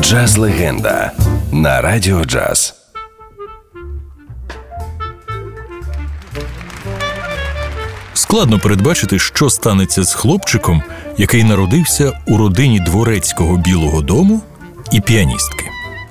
Джаз 0.00 0.36
легенда 0.36 1.12
на 1.52 1.80
радіо 1.80 2.24
джаз. 2.24 2.74
Складно 8.14 8.58
передбачити, 8.58 9.18
що 9.18 9.50
станеться 9.50 10.04
з 10.04 10.14
хлопчиком, 10.14 10.82
який 11.18 11.44
народився 11.44 12.12
у 12.26 12.36
родині 12.36 12.80
дворецького 12.80 13.56
білого 13.56 14.02
дому 14.02 14.40
і 14.92 15.00
піаністки. 15.00 15.64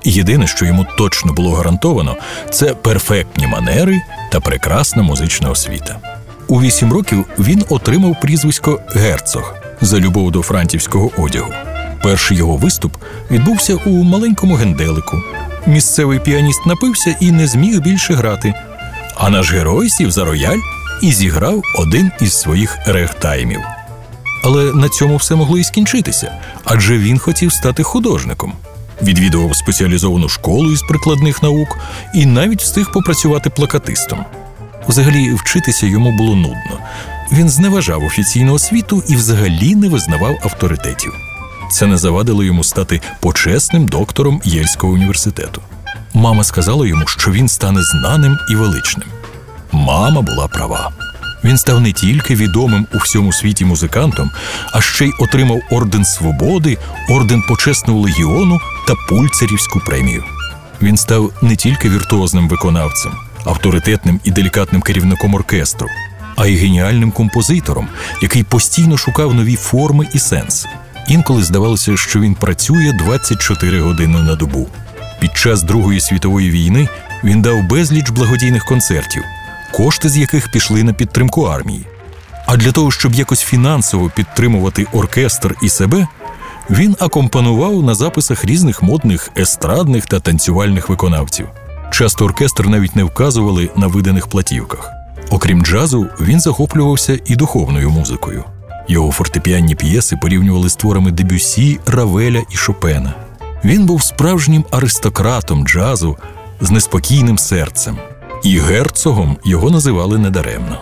Єдине, 0.04 0.46
що 0.46 0.64
йому 0.64 0.86
точно 0.98 1.32
було 1.32 1.54
гарантовано, 1.54 2.16
це 2.50 2.74
перфектні 2.74 3.46
манери 3.46 4.00
та 4.32 4.40
прекрасна 4.40 5.02
музична 5.02 5.50
освіта. 5.50 5.98
У 6.48 6.60
вісім 6.60 6.92
років 6.92 7.26
він 7.38 7.64
отримав 7.68 8.20
прізвисько 8.20 8.80
Герцог 8.94 9.54
за 9.80 9.98
любов 9.98 10.30
до 10.30 10.42
франтівського 10.42 11.10
одягу. 11.18 11.52
Перший 12.02 12.36
його 12.36 12.56
виступ 12.56 12.92
відбувся 13.30 13.74
у 13.74 13.90
маленькому 13.90 14.54
генделику. 14.54 15.16
Місцевий 15.66 16.18
піаніст 16.18 16.66
напився 16.66 17.16
і 17.20 17.32
не 17.32 17.46
зміг 17.46 17.80
більше 17.80 18.14
грати. 18.14 18.54
А 19.16 19.30
наш 19.30 19.52
герой 19.52 19.90
сів 19.90 20.10
за 20.10 20.24
рояль 20.24 20.58
і 21.02 21.12
зіграв 21.12 21.62
один 21.78 22.10
із 22.20 22.40
своїх 22.40 22.78
регтаймів. 22.86 23.60
Але 24.44 24.72
на 24.72 24.88
цьому 24.88 25.16
все 25.16 25.34
могло 25.34 25.58
і 25.58 25.64
скінчитися, 25.64 26.32
адже 26.64 26.98
він 26.98 27.18
хотів 27.18 27.52
стати 27.52 27.82
художником. 27.82 28.52
Відвідував 29.02 29.56
спеціалізовану 29.56 30.28
школу 30.28 30.72
із 30.72 30.82
прикладних 30.82 31.42
наук 31.42 31.78
і 32.14 32.26
навіть 32.26 32.62
встиг 32.62 32.92
попрацювати 32.92 33.50
плакатистом. 33.50 34.24
Взагалі, 34.88 35.34
вчитися 35.34 35.86
йому 35.86 36.12
було 36.12 36.36
нудно. 36.36 36.78
Він 37.32 37.48
зневажав 37.48 38.04
офіційну 38.04 38.54
освіту 38.54 39.02
і 39.08 39.16
взагалі 39.16 39.74
не 39.74 39.88
визнавав 39.88 40.36
авторитетів. 40.42 41.12
Це 41.70 41.86
не 41.86 41.96
завадило 41.96 42.44
йому 42.44 42.64
стати 42.64 43.00
почесним 43.20 43.88
доктором 43.88 44.40
Єльського 44.44 44.92
університету. 44.92 45.62
Мама 46.14 46.44
сказала 46.44 46.86
йому, 46.86 47.06
що 47.06 47.30
він 47.30 47.48
стане 47.48 47.80
знаним 47.82 48.38
і 48.50 48.54
величним. 48.54 49.08
Мама 49.72 50.20
була 50.20 50.48
права. 50.48 50.90
Він 51.44 51.58
став 51.58 51.80
не 51.80 51.92
тільки 51.92 52.34
відомим 52.34 52.86
у 52.94 52.98
всьому 52.98 53.32
світі 53.32 53.64
музикантом, 53.64 54.30
а 54.72 54.80
ще 54.80 55.06
й 55.06 55.12
отримав 55.20 55.60
орден 55.70 56.04
свободи, 56.04 56.78
орден 57.10 57.42
почесного 57.48 58.00
легіону 58.00 58.60
та 58.86 58.94
пульцерівську 59.08 59.80
премію. 59.80 60.24
Він 60.82 60.96
став 60.96 61.32
не 61.42 61.56
тільки 61.56 61.88
віртуозним 61.88 62.48
виконавцем, 62.48 63.12
авторитетним 63.44 64.20
і 64.24 64.30
делікатним 64.30 64.82
керівником 64.82 65.34
оркестру, 65.34 65.88
а 66.36 66.46
й 66.46 66.56
геніальним 66.56 67.10
композитором, 67.10 67.88
який 68.22 68.42
постійно 68.42 68.96
шукав 68.96 69.34
нові 69.34 69.56
форми 69.56 70.08
і 70.14 70.18
сенси. 70.18 70.68
Інколи 71.08 71.42
здавалося, 71.42 71.96
що 71.96 72.20
він 72.20 72.34
працює 72.34 72.92
24 72.92 73.80
години 73.80 74.18
на 74.22 74.34
добу. 74.34 74.68
Під 75.20 75.36
час 75.36 75.62
Другої 75.62 76.00
світової 76.00 76.50
війни 76.50 76.88
він 77.24 77.42
дав 77.42 77.62
безліч 77.62 78.10
благодійних 78.10 78.64
концертів, 78.64 79.22
кошти 79.72 80.08
з 80.08 80.16
яких 80.16 80.50
пішли 80.50 80.82
на 80.82 80.92
підтримку 80.92 81.42
армії. 81.42 81.86
А 82.46 82.56
для 82.56 82.72
того, 82.72 82.90
щоб 82.90 83.14
якось 83.14 83.42
фінансово 83.42 84.10
підтримувати 84.16 84.86
оркестр 84.92 85.54
і 85.62 85.68
себе, 85.68 86.06
він 86.70 86.96
акомпанував 87.00 87.82
на 87.82 87.94
записах 87.94 88.44
різних 88.44 88.82
модних 88.82 89.30
естрадних 89.38 90.06
та 90.06 90.20
танцювальних 90.20 90.88
виконавців. 90.88 91.48
Часто 91.90 92.24
оркестр 92.24 92.66
навіть 92.66 92.96
не 92.96 93.04
вказували 93.04 93.70
на 93.76 93.86
виданих 93.86 94.26
платівках. 94.26 94.90
Окрім 95.30 95.64
джазу, 95.64 96.06
він 96.20 96.40
захоплювався 96.40 97.18
і 97.24 97.36
духовною 97.36 97.90
музикою. 97.90 98.44
Його 98.88 99.12
фортепіанні 99.12 99.74
п'єси 99.74 100.16
порівнювали 100.16 100.68
з 100.68 100.76
творами 100.76 101.10
Дебюсі, 101.10 101.80
Равеля 101.86 102.42
і 102.50 102.56
Шопена. 102.56 103.14
Він 103.64 103.86
був 103.86 104.02
справжнім 104.02 104.64
аристократом 104.70 105.66
джазу 105.66 106.16
з 106.60 106.70
неспокійним 106.70 107.38
серцем, 107.38 107.98
і 108.44 108.58
герцогом 108.58 109.36
його 109.44 109.70
називали 109.70 110.18
недаремно. 110.18 110.80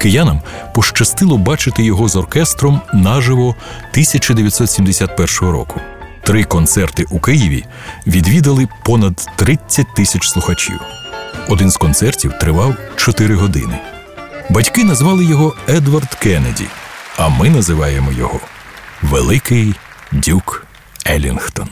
Киянам 0.00 0.40
пощастило 0.74 1.38
бачити 1.38 1.82
його 1.82 2.08
з 2.08 2.16
оркестром 2.16 2.80
наживо 2.92 3.48
1971 3.90 5.26
року. 5.40 5.80
Три 6.22 6.44
концерти 6.44 7.04
у 7.10 7.18
Києві 7.18 7.64
відвідали 8.06 8.68
понад 8.84 9.28
30 9.36 9.94
тисяч 9.94 10.28
слухачів. 10.28 10.80
Один 11.48 11.70
з 11.70 11.76
концертів 11.76 12.32
тривав 12.40 12.74
4 12.96 13.34
години. 13.34 13.78
Батьки 14.50 14.84
назвали 14.84 15.24
його 15.24 15.54
Едвард 15.68 16.14
Кеннеді, 16.14 16.66
а 17.16 17.28
ми 17.28 17.50
називаємо 17.50 18.12
його 18.12 18.40
Великий 19.02 19.74
Дюк 20.12 20.66
Елінгтон. 21.06 21.68